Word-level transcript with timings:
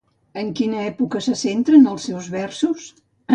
En 0.43 0.47
quina 0.59 0.79
època 0.83 1.21
se 1.25 1.35
centren 1.41 1.85
els 1.93 2.09
seus 2.11 2.31
versos? 2.39 2.89